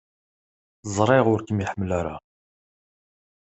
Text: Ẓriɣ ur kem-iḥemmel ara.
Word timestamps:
Ẓriɣ 0.95 1.25
ur 1.33 1.41
kem-iḥemmel 1.47 1.91
ara. 1.99 2.15